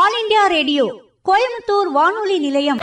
[0.00, 0.84] All India radio
[1.28, 2.78] Coimbatore வானொலி நிலையம்.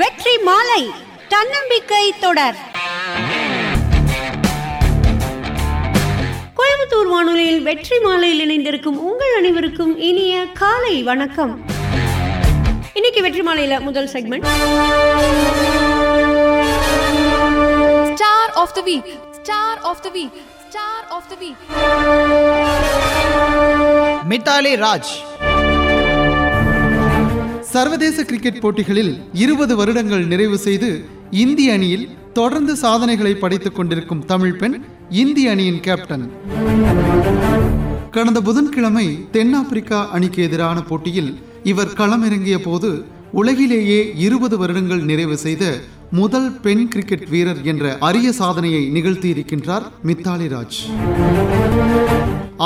[0.00, 0.82] வெற்றி மாலை
[1.32, 2.58] தன்னம்பிக்கை தொடர்.
[6.58, 11.54] கோயம்புத்தூர் வானொலியில் வெற்றி மாலையில் இணைந்திருக்கும் உங்கள் அனைவருக்கும் இனிய காலை வணக்கம்.
[12.98, 14.48] இன்னைக்கு வெற்றி மாலையில முதல் segment
[18.12, 20.36] star of the week star of the week
[20.74, 21.58] Star of the Week.
[24.30, 25.10] Mithali Raj
[27.70, 30.90] சர்வதேச கிரிக்கெட் போட்டிகளில் இருபது வருடங்கள் நிறைவு செய்து
[31.36, 34.76] இந்திய அணியில் தொடர்ந்து சாதனைகளை படைத்துக் கொண்டிருக்கும் தமிழ் பெண்
[35.22, 36.26] இந்திய அணியின் கேப்டன்
[38.10, 41.32] கடந்த புதன்கிழமை தென்னாப்பிரிக்கா அணிக்கு எதிரான போட்டியில்
[41.64, 42.90] இவர் களமிறங்கிய போது
[43.38, 45.64] உலகிலேயே இருபது வருடங்கள் நிறைவு செய்த
[46.10, 50.78] முதல் பெண் கிரிக்கெட் வீரர் என்ற அரிய சாதனையை நிகழ்த்தியிருக்கின்றார் மித்தாலி ராஜ்.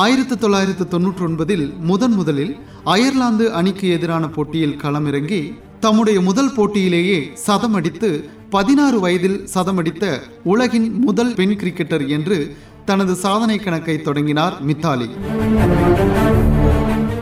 [0.03, 2.53] ஆயிரத்தி தொள்ளாயிரத்து தொன்னூற்றி ஒன்பதில் முதன் முதலில்
[2.95, 5.41] அயர்லாந்து அணிக்கு எதிரான போட்டியில் களமிறங்கி
[5.81, 8.11] தம்முடைய முதல் போட்டியிலேயே சதமடித்து
[8.51, 10.05] பதினாறு வயதில் சதமடித்த
[10.45, 12.39] உலகின் முதல் பெண் கிரிக்கெட்டர் என்று
[12.85, 15.09] தனது சாதனை கணக்கை தொடங்கினார் மித்தாலி.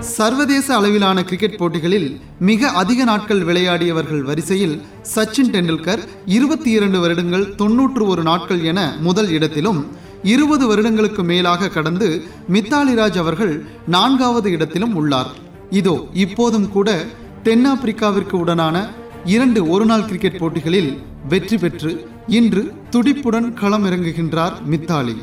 [0.00, 4.82] சர்வதேச அளவிலான கிரிக்கெட் போட்டிகளில் மிக அதிக நாட்கள் விளையாடியவர்கள் வரிசையில்
[5.14, 9.86] சச்சின் டெண்டுல்கர் இருபத்தி இரண்டு வருடங்கள் தொன்னூற்று ஒரு நாட்கள் என முதல் இடத்திலும்
[10.22, 15.30] இருபது வருடங்களுக்கு மேலாக கடந்து மித்தாலிராஜ் அவர்கள் நான்காவது இடத்திலும் உள்ளார்.
[15.70, 17.04] இதோ இப்போதும் கூட
[17.44, 18.88] தென்னாப்பிரிக்காவிற்கு உடனான
[19.24, 25.16] இரண்டு ஒருநாள் கிரிக்கெட் போட்டிகளில் வெற்றி பெற்று இன்று துடிப்புடன் களமிறங்குகின்றார் மித்தாலி.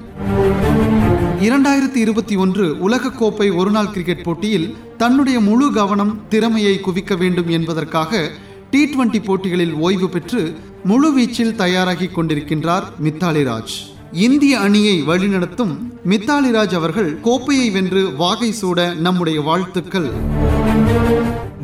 [1.42, 8.30] இரண்டாயிரத்தி இருபத்தி ஒன்று உலகக்கோப்பை ஒருநாள் கிரிக்கெட் போட்டியில் தன்னுடைய முழு கவனம் திறமையை குவிக்க வேண்டும் என்பதற்காக
[8.70, 13.76] டி டுவெண்டி போட்டிகளில் ஓய்வு பெற்று முழு வீச்சில் தயாராகி கொண்டிருக்கின்றார் மித்தாலி ராஜ்
[14.12, 15.74] இந்திய அணியை வழிநடத்தும்
[16.10, 20.12] மித்தாலி ராஜ் அவர்கள் கோப்பையை வென்று வாகை சூட நம்முடைய வாழ்த்துக்கள்.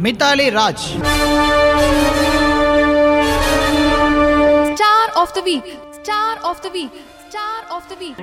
[0.03, 0.87] Mithali Raj
[4.73, 5.88] Star of the Week.
[5.99, 8.19] Star of the week star of the week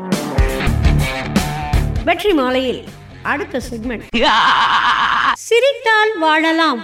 [2.08, 2.80] வெற்றி மாலையில்
[3.32, 4.04] அடுத்த செக்மெண்ட்
[5.46, 6.80] சிரித்தால் வாழலாம்.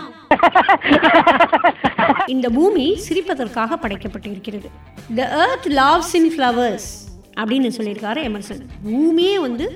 [2.35, 4.69] இந்த பூமி சிரிப்பதற்காக படைக்கப்பட்டிருக்கிறது.
[5.19, 6.89] The earth loves in flowers
[7.41, 8.63] அப்படின்னு சொல்லியிருக்காரு எமர்சன்.
[8.87, 9.69] பூமியே வந்து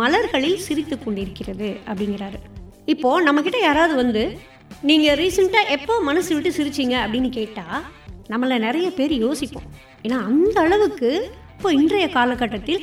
[0.00, 2.40] மலர்களில் சிரித்து கொண்டிருக்கிறது அப்படிங்கிறாரு.
[2.94, 4.24] இப்போ நம்ம கிட்ட யாராவது வந்து
[4.90, 6.96] நீங்க ரீசெண்டா எப்போ மனசு விட்டு சிரிச்சீங்க?
[7.04, 7.66] அப்படின்னு கேட்டா
[8.32, 9.66] நம்மள நிறைய பேர் யோசிப்போம்.
[10.06, 11.10] ஏன்னா அந்த அளவுக்கு
[11.56, 12.82] இப்போ இன்றைய காலகட்டத்தில்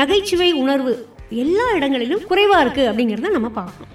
[0.00, 0.92] நகைச்சுவை உணர்வு
[1.42, 3.94] எல்லா இடங்களிலும் குறைவாக இருக்குது அப்படிங்கிறத நம்ம பார்க்கணும்.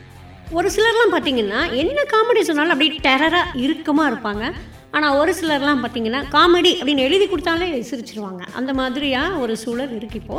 [0.58, 4.44] ஒரு சிலர்லாம் பார்த்தீங்கன்னா என்ன காமெடி சொன்னாலும் அப்படியே டெரராக இறுக்கமாக இருப்பாங்க.
[4.98, 8.44] ஆனால் ஒரு சிலர்லாம் பார்த்தீங்கன்னா காமெடி அப்படின்னு எழுதி கொடுத்தாலே சிரிச்சிருவாங்க.
[8.60, 10.38] அந்த மாதிரியாக ஒரு சூழல் இருக்கு இப்போ.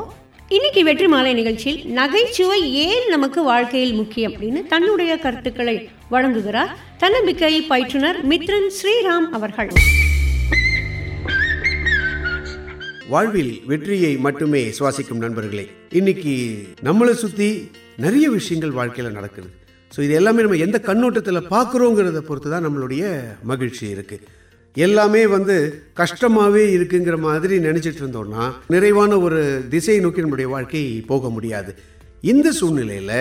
[0.56, 5.76] இன்னைக்கு வெற்றி மாலை நிகழ்ச்சியில் நகைச்சுவை ஏன் நமக்கு வாழ்க்கையில் முக்கியம் அப்படின்னு தன்னுடைய கருத்துக்களை
[6.14, 6.74] வழங்குகிறார்
[7.04, 9.72] தன்னம்பிக்கை பயிற்றுனர் மித்ரன் ஸ்ரீராம் அவர்கள்.
[13.12, 15.64] வாழ்வில் வெற்றியை மட்டுமே சுவாசிக்கும் நண்பர்களே
[15.98, 16.32] இன்னைக்கு
[16.86, 17.48] நம்மளை சுற்றி
[18.04, 19.48] நிறைய விஷயங்கள் வாழ்க்கையில் நடக்குது.
[19.92, 23.02] ஸோ இது எல்லாமே நம்ம எந்த கண்ணோட்டத்தில் பார்க்குறோங்கிறத பொறுத்து தான் நம்மளுடைய
[23.50, 24.26] மகிழ்ச்சி இருக்குது
[24.86, 25.56] எல்லாமே வந்து
[26.00, 29.42] கஷ்டமாகவே இருக்குங்கிற மாதிரி நினச்சிட்டு இருந்தோம்னா நிறைவான ஒரு
[29.74, 31.74] திசையை நோக்கி நம்முடைய வாழ்க்கை போக முடியாது.
[32.32, 33.20] இந்த சூழ்நிலையில்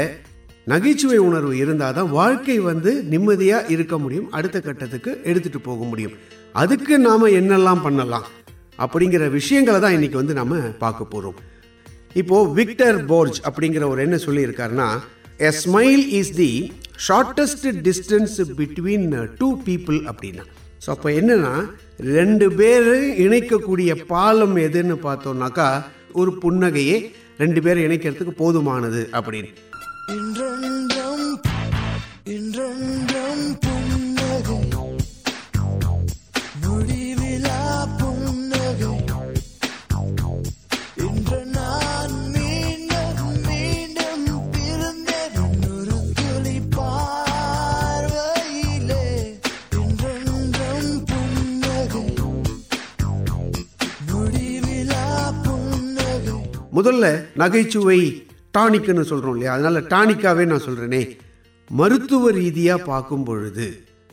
[0.74, 4.32] நகைச்சுவை உணர்வு இருந்தால் தான் வாழ்க்கை வந்து நிம்மதியாக இருக்க முடியும்.
[4.40, 6.18] அடுத்த கட்டத்துக்கு எடுத்துகிட்டு போக முடியும்.
[6.64, 8.28] அதுக்கு நாம் என்னெல்லாம் பண்ணலாம்?
[8.80, 11.36] அப்படிங்கிற விஷயங்களை தான் இன்னைக்கு வந்து நம்ம பார்க்க போகிறோம்
[12.14, 15.00] இப்போ விக்டர் போர்ஜ் அப்படிங்கிற ஒரு என்ன சொல்லியிருக்காருன்னா
[15.40, 16.72] a smile is the
[17.08, 20.44] shortest distance between two people அப்படின்னா.
[20.86, 21.54] ஸோ அப்போ என்னன்னா
[22.00, 22.90] ரெண்டு பேர்
[23.26, 29.50] இணைக்கக்கூடிய பாலம் எதுன்னு பார்த்தோம்னாக்கா ஒரு புன்னகையே ரெண்டு பேரை இணைக்கிறதுக்கு போதுமானது அப்படின்னு.
[56.86, 57.08] முதல்ல
[57.42, 58.00] நகைச்சுவை
[58.58, 59.54] டானிக்குன்னு சொல்கிறோம் இல்லையா?
[59.54, 61.02] அதனால டானிக்காகவே நான் சொல்கிறேனே
[61.70, 63.68] மருத்துவ ரீதியாக பார்க்கும் பொழுது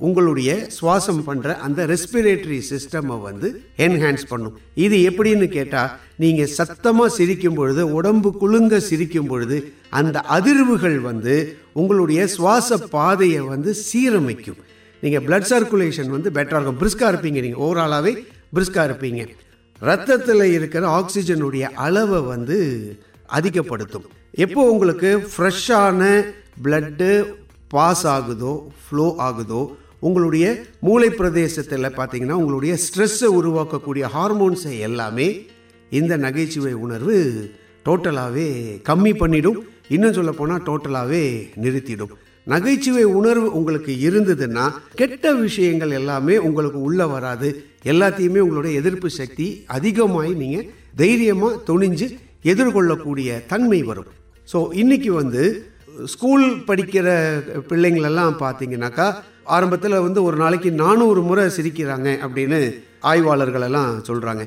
[0.06, 3.48] உங்களுடைய சுவாசம் பண்ணுற அந்த ரெஸ்பிரேட்டரி சிஸ்டமை வந்து
[3.86, 4.54] என்ஹான்ஸ் பண்ணும்.
[4.84, 5.92] இது எப்படின்னு கேட்டால்
[6.22, 9.58] நீங்கள் சத்தமாக சிரிக்கும் பொழுது உடம்பு குலுங்க சிரிக்கும் பொழுது
[10.00, 11.36] அந்த அதிர்வுகள் வந்து
[11.72, 14.60] உங்களுடைய சுவாச பாதையை வந்து சீரமைக்கும்.
[15.02, 16.82] நீங்கள் பிளட் சர்க்குலேஷன் வந்து பெட்டராக இருக்கும்.
[16.82, 18.14] பிரிஸ்காக இருப்பீங்க நீங்கள் ஓவராலாகவே
[18.56, 19.22] பிரிஸ்காக இருப்பீங்க.
[19.88, 22.58] ரத்தத்தில் இருக்கிற ஆக்சிஜனுடைய அளவை வந்து
[23.38, 24.06] அதிகப்படுத்தும்.
[24.44, 26.00] எப்போ உங்களுக்கு ஃப்ரெஷ்ஷான
[26.64, 27.10] பிளட்டு
[27.74, 28.52] பாஸ் ஆகுதோ
[28.84, 29.62] ஃப்ளோ ஆகுதோ
[30.06, 30.46] உங்களுடைய
[30.86, 35.28] மூளை பிரதேசத்தில் பார்த்தீங்கன்னா உங்களுடைய ஸ்ட்ரெஸ்ஸை உருவாக்கக்கூடிய ஹார்மோன்ஸை எல்லாமே
[35.98, 37.16] இந்த நகைச்சுவை உணர்வு
[37.86, 38.48] டோட்டலாகவே
[38.88, 39.60] கம்மி பண்ணிடும்.
[39.94, 41.24] இன்னும் சொல்ல போனால் டோட்டலாகவே
[41.64, 42.12] நிறுத்திடும்.
[42.46, 44.64] நகைச்சுவை உணர்வு உங்களுக்கு இருந்ததுன்னா
[45.00, 47.48] கெட்ட விஷயங்கள் எல்லாமே உங்களுக்கு உள்ள வராது.
[47.92, 49.46] எல்லாத்தையுமே உங்களுடைய எதிர்ப்பு சக்தி
[49.76, 50.68] அதிகமாகி நீங்கள்
[51.02, 52.08] தைரியமாக துணிஞ்சு
[52.52, 54.08] எதிர்கொள்ளக்கூடிய தன்மை வரும்.
[54.52, 55.42] ஸோ இன்னைக்கு வந்து
[56.12, 57.08] ஸ்கூல் படிக்கிற
[57.70, 59.06] பிள்ளைங்களெல்லாம் பார்த்தீங்கன்னாக்கா
[59.56, 62.60] ஆரம்பத்தில் வந்து ஒரு நாளைக்கு நானூறு முறை சிரிக்கிறாங்க அப்படின்னு
[63.12, 64.42] ஆய்வாளர்களெல்லாம் சொல்கிறாங்க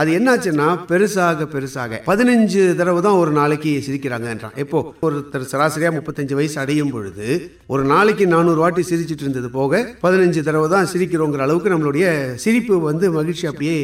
[0.00, 1.98] அது என்னாச்சுன்னா பெருசாக பெருசாக.
[2.06, 4.78] பதினஞ்சு தடவை தான் ஒரு நாளைக்கு சிரிக்கிறாங்கன்றான் எப்போ?
[5.02, 7.26] ஒருத்தர் சராசரியாக முப்பத்தஞ்சு வயசு அடையும் பொழுது
[7.66, 12.06] ஒரு நாளைக்கு நானூறு வாட்டி சிரிச்சிட்டு இருந்தது போக பதினஞ்சு தடவை தான் சிரிக்கிறோங்கிற அளவுக்கு நம்மளுடைய
[12.44, 13.76] சிரிப்பு வந்து மகிழ்ச்சி அப்படியே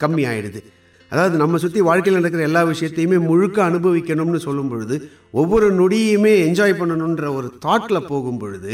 [0.00, 0.62] கம்மி ஆயிடுது
[1.12, 4.96] அதாவது நம்ம சுற்றி வாழ்க்கையில் நடக்கிற எல்லா விஷயத்தையுமே முழுக்க அனுபவிக்கணும்னு சொல்லும் பொழுது
[5.34, 8.72] ஒவ்வொரு நொடியுமே என்ஜாய் பண்ணணுன்ற ஒரு தாட்டில் போகும் பொழுது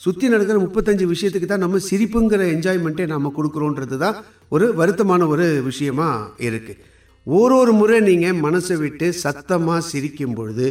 [0.00, 4.16] சுற்றி நடக்கிற முப்பத்தஞ்சு விஷயத்துக்கு தான் நம்ம சிரிப்புங்கிற என்ஜாய்மெண்ட்டே நம்ம கொடுக்குறோன்றது தான்
[4.48, 6.08] ஒரு வருத்தமான ஒரு விஷயமா
[6.40, 6.80] இருக்குது
[7.26, 10.66] ஒரு ஒரு முறை நீங்கள் மனசை விட்டு சத்தமாக சிரிக்கும் பொழுது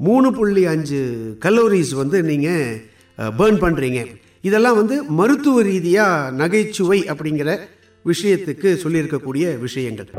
[0.00, 1.00] மூணு புள்ளி அஞ்சு
[1.38, 2.80] கலோரிஸ் வந்து நீங்கள்
[3.38, 4.00] பேர்ன் பண்ணுறீங்க
[4.40, 7.50] இதெல்லாம் வந்து மருத்துவ ரீதியாக நகைச்சுவை அப்படிங்கிற
[8.04, 10.10] விஷயத்துக்கு சொல்லியிருக்கக்கூடிய விஷயங்கள்.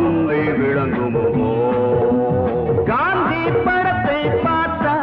[0.00, 1.26] உண்மை விளங்குமோ
[2.90, 4.94] காந்தி படத்தை பார்த்தா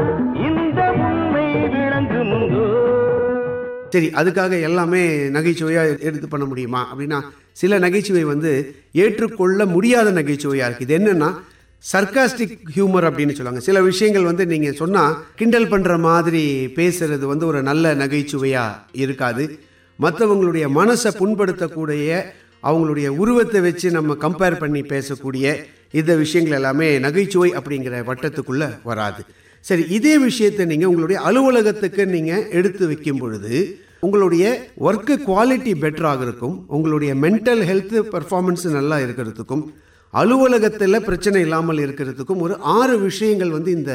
[0.48, 2.66] இந்த உண்மை விளங்குமுங்கோ
[3.94, 5.04] சரி அதுக்காக எல்லாமே
[5.36, 6.81] நகைச்சுவையாக எடுத்து பண்ண முடியுமா?
[6.92, 7.20] அப்படின்னா
[7.52, 8.52] சில நகைச்சுவை வந்து
[9.04, 11.30] ஏற்றுக்கொள்ள முடியாத நகைச்சுவையாக இருக்குது இது என்னென்னா
[11.94, 13.60] சர்க்காஸ்டிக் ஹியூமர் அப்படின்னு சொல்லுவாங்க.
[13.60, 16.44] சில விஷயங்கள் வந்து நீங்கள் சொன்னால் கிண்டல் பண்ணுற மாதிரி
[16.75, 19.46] பேசுறது வந்து ஒரு நல்ல நகைச்சுவையாக இருக்காது.
[20.00, 22.25] மற்றவங்களுடைய மனசை புண்படுத்தக்கூடிய
[22.64, 25.56] அவங்களுடைய உருவத்தை வச்சு நம்ம கம்பேர் பண்ணி பேசக்கூடிய
[25.92, 29.22] இந்த விஷயங்கள் எல்லாமே நகைச்சுவை அப்படிங்கிற வட்டத்துக்குள்ளே வராது.
[29.62, 33.54] சரி இதே விஷயத்தை நீங்கள் உங்களுடைய அலுவலகத்துக்கு நீங்கள் எடுத்து வைக்கும் பொழுது
[34.00, 39.64] உங்களுடைய ஒர்க்கு குவாலிட்டி பெட்டராக இருக்கும் உங்களுடைய மென்டல் ஹெல்த் பர்ஃபார்மன்ஸ் நல்லா இருக்கிறதுக்கும்
[40.14, 43.94] அலுவலகத்தில் பிரச்சனை இல்லாமல் இருக்கிறதுக்கும் ஒரு ஆறு விஷயங்கள் வந்து இந்த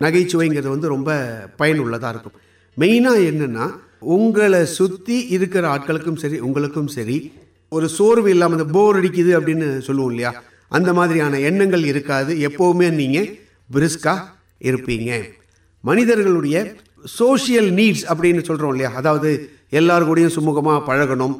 [0.00, 1.10] நகைச்சுவைங்கிறது வந்து ரொம்ப
[1.56, 2.36] பயனுள்ளதாக இருக்கும்.
[2.80, 3.66] மெயினாக என்னென்னா
[4.16, 7.32] உங்களை சுற்றி இருக்கிற ஆட்களுக்கும் சரி உங்களுக்கும் சரி
[7.72, 10.32] ஒரு சோர்வு இல்லாமல் இந்த போர் அடிக்குது அப்படின்னு சொல்லுவோம் இல்லையா?
[10.76, 12.32] அந்த மாதிரியான எண்ணங்கள் இருக்காது.
[12.48, 13.28] எப்போவுமே நீங்கள்
[13.74, 14.22] பிரிஸ்காக
[14.68, 15.10] இருப்பீங்க.
[15.84, 16.56] மனிதர்களுடைய
[17.20, 18.90] சோஷியல் நீட்ஸ் அப்படின்னு சொல்கிறோம் இல்லையா?
[19.00, 19.30] அதாவது
[19.78, 21.36] எல்லார் கூடயும் சுமூகமாக பழகணும்.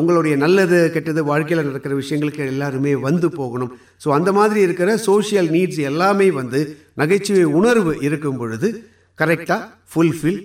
[0.00, 3.72] உங்களுடைய நல்லது கெட்டது வாழ்க்கையில் நடக்கிற விஷயங்களுக்கு எல்லாருமே வந்து போகணும்.
[4.04, 6.60] ஸோ அந்த மாதிரி இருக்கிற சோஷியல் நீட்ஸ் எல்லாமே வந்து
[7.00, 8.68] நகைச்சுவை உணர்வு இருக்கும் பொழுது
[9.18, 10.40] கரெக்டாக ஃபுல்ஃபில்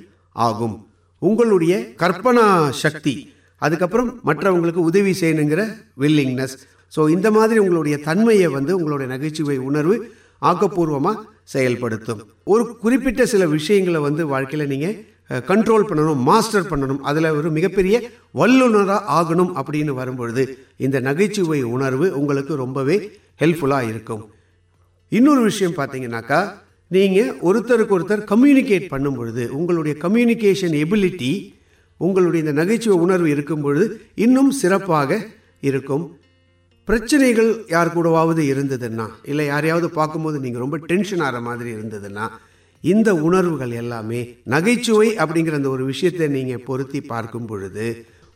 [0.47, 0.75] ஆகும்.
[1.21, 2.45] உங்களுடைய கற்பனா
[2.83, 3.15] சக்தி
[3.65, 5.61] அதுக்கப்புறம் மற்றவங்களுக்கு உதவி செய்யணுங்கிற
[6.03, 6.55] வில்லிங்னஸ்
[6.93, 9.95] ஸோ இந்த மாதிரி உங்களுடைய தன்மையை வந்து உங்களுடைய நகைச்சுவை உணர்வு
[10.49, 11.21] ஆக்கப்பூர்வமாக
[11.53, 12.21] செயல்படுத்தும்.
[12.53, 14.95] ஒரு குறிப்பிட்ட சில விஷயங்களை வந்து வாழ்க்கையில் நீங்கள்
[15.49, 16.99] கண்ட்ரோல் பண்ணணும் மாஸ்டர் பண்ணணும்.
[17.09, 17.95] அதில் ஒரு மிகப்பெரிய
[18.39, 20.43] வல்லுநராக ஆகணும் அப்படின்னு வரும்பொழுது
[20.85, 22.97] இந்த நகைச்சுவை உணர்வு உங்களுக்கு ரொம்பவே
[23.41, 24.23] ஹெல்ப்ஃபுல்லாக இருக்கும்.
[25.11, 26.41] இன்னொரு விஷயம் பார்த்தீங்கன்னாக்கா
[26.91, 31.31] நீங்கள் ஒருத்தருக்கு ஒருத்தர் கம்யூனிகேட் பண்ணும் பொழுது உங்களுடைய கம்யூனிகேஷன் எபிலிட்டி
[32.05, 33.85] உங்களுடைய இந்த நகைச்சுவை உணர்வு இருக்கும் பொழுது
[34.25, 35.19] இன்னும் சிறப்பாக
[35.69, 36.05] இருக்கும்.
[36.87, 42.25] பிரச்சனைகள் யார் கூடவாவது இருந்ததுன்னா இல்லை யாரையாவது பார்க்கும்போது நீங்கள் ரொம்ப டென்ஷன் ஆகிற மாதிரி இருந்ததுன்னா
[42.83, 44.21] இந்த உணர்வுகள் எல்லாமே
[44.53, 47.85] நகைச்சுவை அப்படிங்கிற அந்த ஒரு விஷயத்தை நீங்கள் பொருத்தி பார்க்கும் பொழுது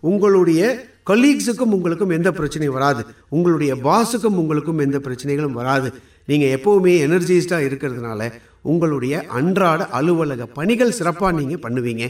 [0.10, 0.62] உங்களுடைய
[1.10, 3.02] கொலீக்ஸுக்கும் உங்களுக்கும் எந்த பிரச்சனையும் வராது.
[3.36, 5.90] உங்களுடைய பாஸுக்கும் உங்களுக்கும் எந்த பிரச்சனைகளும் வராது.
[6.30, 8.30] நீங்கள் எப்போவுமே எனர்ஜிஸ்டாக இருக்கிறதுனால
[8.72, 12.06] உங்களுடைய அன்றாட அலுவலக பணிகள் சிறப்பாக நீங்கள் பண்ணுவீங்க.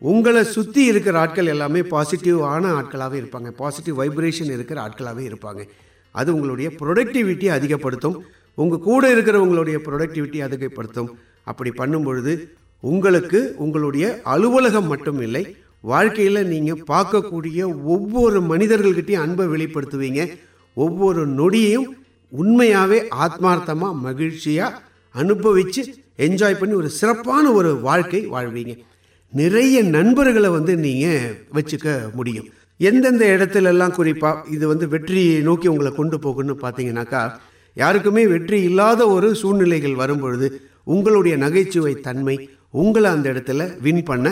[0.00, 3.50] உங்களை சுற்றி இருக்கிற ஆட்கள் எல்லாமே பாசிட்டிவான ஆட்களாகவே இருப்பாங்க.
[3.50, 5.62] பாசிட்டிவ் வைப்ரேஷன் இருக்கிற ஆட்களாகவே இருப்பாங்க.
[6.10, 8.24] அது உங்களுடைய ப்ரொடக்டிவிட்டி அதிகப்படுத்தும்.
[8.54, 11.18] உங்கள் கூட இருக்கிறவங்களுடைய ப்ரொடக்டிவிட்டி அதிகப்படுத்தும்.
[11.44, 20.22] அப்படி பண்ணும் பொழுது உங்களுக்கு உங்களுடைய அலுவலகம் மட்டும் இல்லை வாழ்க்கையில் நீங்கள் பார்க்கக்கூடிய ஒவ்வொரு மனிதர்கள்கிட்டையும் அன்பை வெளிப்படுத்துவீங்க.
[20.74, 21.88] ஒவ்வொரு நொடியையும்
[22.28, 24.80] உண்மையாகவே ஆத்மார்த்தமாக மகிழ்ச்சியாக
[25.14, 25.82] அனுபவித்து
[26.16, 28.74] என்ஜாய் பண்ணி ஒரு சிறப்பான ஒரு வாழ்க்கை வாழ்வீங்க.
[29.32, 31.24] நிறைய நண்பர்களை வந்து நீங்கள்
[31.56, 32.48] வச்சுக்க முடியும்.
[32.80, 37.22] எந்தெந்த இடத்துலலாம் குறிப்பாக இது வந்து வெற்றியை நோக்கி உங்களை கொண்டு போகுன்னு பார்த்தீங்கன்னாக்கா
[37.76, 40.46] யாருக்குமே வெற்றி இல்லாத ஒரு சூழ்நிலைகள் வரும்பொழுது
[40.84, 42.36] உங்களுடைய நகைச்சுவை தன்மை
[42.82, 44.26] உங்களை அந்த இடத்துல வின் பண்ண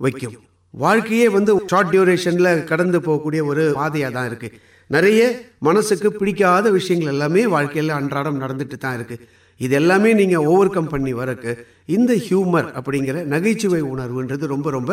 [0.00, 0.36] வைக்கும்.
[0.74, 4.56] வாழ்க்கையே வந்து ஷார்ட் டியூரேஷனில் கடந்து போகக்கூடிய ஒரு பாதையாக தான் இருக்குது
[4.90, 5.20] நிறைய
[5.58, 9.26] மனசுக்கு பிடிக்காத விஷயங்கள் எல்லாமே வாழ்க்கையில் அன்றாடம் நடந்துட்டு தான் இருக்குது
[9.60, 11.52] இது எல்லாமே நீங்கள் ஓவர் கம் பண்ணி வரக்கு
[11.96, 14.90] இந்த ஹியூமர் அப்படிங்கிற நகைச்சுவை உணர்வுன்றது ரொம்ப ரொம்ப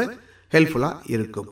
[0.54, 1.50] ஹெல்ப்ஃபுல்லாக இருக்கும்.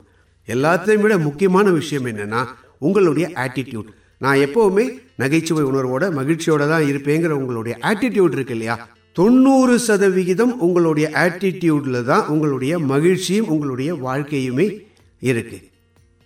[0.48, 2.42] எல்லாத்தையும் விட முக்கியமான விஷயம் என்னென்னா
[2.78, 3.88] உங்களுடைய ஆட்டிடியூட்
[4.24, 4.84] நான் எப்போவுமே
[5.16, 8.76] நகைச்சுவை உணர்வோட மகிழ்ச்சியோட தான் இருப்பேங்கிற உங்களுடைய ஆட்டிடியூட் இருக்கு இல்லையா?
[9.12, 14.66] தொண்ணூறு சதவிகிதம் உங்களுடைய ஆட்டிடியூட்ல தான் உங்களுடைய மகிழ்ச்சியும் உங்களுடைய வாழ்க்கையுமே
[15.22, 15.58] இருக்கு.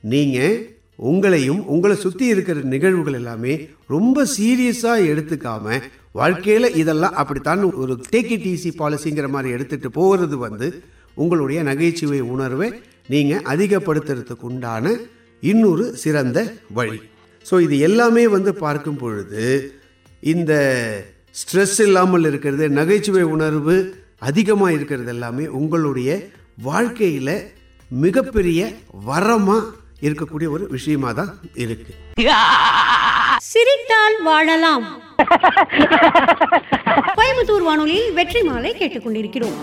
[0.05, 0.57] நீங்கள்
[1.01, 3.53] உங்களையும் உங்களை சுற்றி இருக்கிற நிகழ்வுகள் எல்லாமே
[3.87, 5.81] ரொம்ப சீரியஸாக எடுத்துக்காம
[6.13, 10.69] வாழ்க்கையில் இதெல்லாம் அப்படித்தான் ஒரு டேக் இட் ஈஸி பாலிசிங்கிற மாதிரி எடுத்துட்டு போகிறது வந்து
[11.15, 12.69] உங்களுடைய நகைச்சுவை உணர்வை
[13.07, 14.93] நீங்கள் அதிகப்படுத்துறதுக்கு உண்டான
[15.43, 16.39] இன்னொரு சிறந்த
[16.69, 16.99] வழி.
[17.47, 19.45] ஸோ இது எல்லாமே வந்து பார்க்கும் பொழுது
[20.23, 20.53] இந்த
[21.35, 23.77] ஸ்ட்ரெஸ் இல்லாமல் இருக்கிறது நகைச்சுவை உணர்வு
[24.19, 26.11] அதிகமாக இருக்கிறது எல்லாமே உங்களுடைய
[26.63, 27.35] வாழ்க்கையில்
[27.91, 28.61] மிகப்பெரிய
[29.07, 31.33] வரமாக இருக்கக்கூடிய ஒரு விஷயமா தான்
[31.65, 31.93] இருக்கு.
[33.51, 34.87] சிரித்தால் வாழலாம்.
[37.19, 39.59] கோயம்புத்தூர் வானொலியில் வெற்றி மாலை கேட்டுக்கொண்டிருக்கிறோம்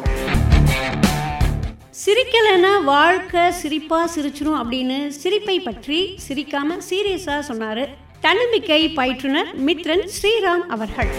[2.01, 7.86] சிரிக்கலைன்னா வாழ்க்கை சிரிப்பா சிரிச்சிரும் அப்படின்னு சிரிப்பை பற்றி சிரிக்காம சீரியஸா சொன்னாரு
[8.25, 11.12] தன்னம்பிக்கை பயிற்றுனர் மித்ரன் ஸ்ரீராம் அவர்கள்.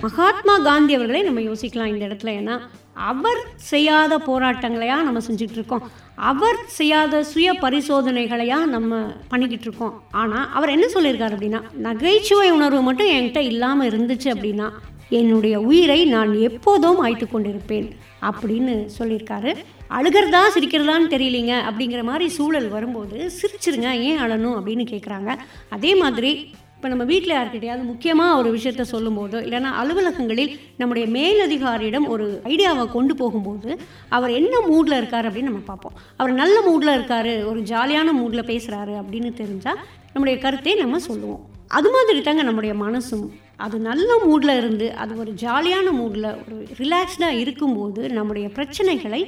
[0.00, 2.28] மகாத்மா காந்தி அவர்களை நம்ம யோசிக்கலாம் இந்த இடத்துல.
[2.28, 2.58] ஏன்னா
[2.92, 10.68] அவர் செய்யாத போராட்டங்களையா நம்ம செஞ்சுட்டு இருக்கோம் அவர் செய்யாத சுய பரிசோதனைகளையா நம்ம பண்ணிக்கிட்டு இருக்கோம் ஆனால் அவர்
[10.68, 14.70] என்ன சொல்லியிருக்காரு அப்படின்னா நகைச்சுவை உணர்வு மட்டும் என்கிட்ட இல்லாமல் இருந்துச்சு அப்படின்னா
[15.08, 17.90] என்னுடைய உயிரை நான் எப்போதும் ஆய்த்து கொண்டிருப்பேன்.
[18.22, 19.56] அப்படின்னு சொல்லியிருக்காரு.
[19.90, 21.54] அழுகிறதா சிரிக்கிறதான்னு தெரியலீங்க.
[21.70, 24.58] அப்படிங்கிற மாதிரி சூழல் வரும்போது சிரிச்சிருங்க ஏன் அழணும்?
[24.58, 25.36] அப்படின்னு கேட்குறாங்க
[25.68, 32.26] அதே மாதிரி இப்போ நம்ம வீட்டில் யார்கிட்டையாவது முக்கியமாக ஒரு விஷயத்த சொல்லும்போதோ இல்லைன்னா அலுவலகங்களில் நம்முடைய மேலதிகாரியிடம் ஒரு
[32.52, 33.70] ஐடியாவை கொண்டு போகும்போது
[34.16, 35.96] அவர் என்ன மூடில் இருக்கார் அப்படின்னு நம்ம பார்ப்போம்.
[36.16, 39.82] அவர் நல்ல மூடில் இருக்கார் ஒரு ஜாலியான மூடில் பேசுகிறாரு அப்படின்னு தெரிஞ்சால்
[40.12, 41.42] நம்முடைய கருத்தை நம்ம சொல்லுவோம்.
[41.78, 43.26] அது மாதிரி தாங்க நம்முடைய மனசும்.
[43.66, 49.22] அது நல்ல மூடில் இருந்து அது ஒரு ஜாலியான மூடில் ஒரு ரிலாக்ஸ்டாக இருக்கும்போது நம்முடைய பிரச்சனைகளை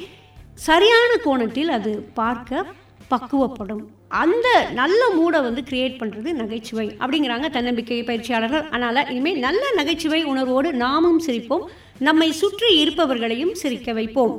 [0.69, 1.93] சரியான கோணத்தில் அது
[2.23, 2.65] பார்க்க
[3.13, 3.85] பக்குவப்படும்.
[4.21, 8.65] அந்த நல்ல மூடை வந்து கிரியேட் பண்ணுறது நகைச்சுவை அப்படிங்கிறாங்க தன்னம்பிக்கை பயிற்சியாளர்கள்.
[8.71, 11.65] அதனால் இனிமேல் நல்ல நகைச்சுவை உணர்வோடு நாமும் சிரிப்போம்.
[11.99, 14.35] நம்மை சுற்றி இருப்பவர்களையும் சிரிக்க வைப்போம்.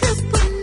[0.00, 0.53] Keep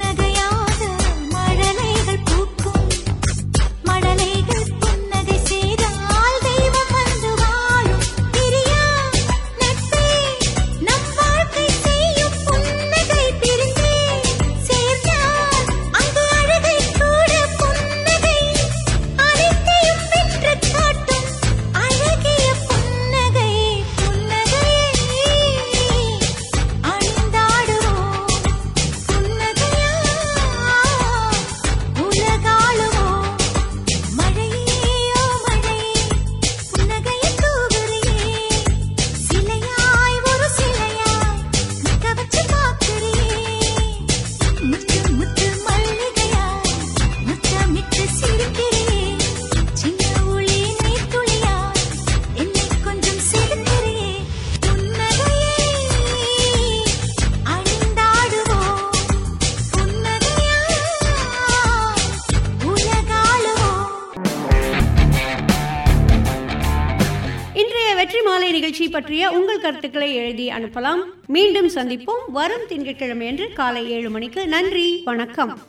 [69.02, 71.00] பற்றிய உங்கள் கருத்துக்களை எழுதி அனுப்பலாம்.
[71.28, 72.20] மீண்டும் சந்திப்போம்.
[72.28, 74.48] வரும் திங்கட்கிழமை என்று காலை ஏழு மணிக்கு.
[74.48, 75.02] நன்றி.
[75.06, 75.60] வணக்கம்.